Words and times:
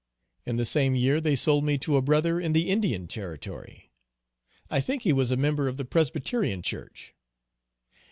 In 0.47 0.57
the 0.57 0.65
same 0.65 0.95
year 0.95 1.21
they 1.21 1.35
sold 1.35 1.63
me 1.63 1.77
to 1.77 1.95
a 1.95 2.01
"Bro." 2.01 2.39
in 2.39 2.53
the 2.53 2.71
Indian 2.71 3.07
Territory. 3.07 3.91
I 4.67 4.79
think 4.79 5.03
he 5.03 5.13
was 5.13 5.29
a 5.29 5.37
member 5.37 5.67
of 5.67 5.77
the 5.77 5.85
Presbyterian 5.85 6.63
Church. 6.63 7.13